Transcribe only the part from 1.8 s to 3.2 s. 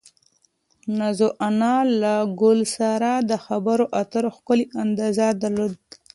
له ګل سره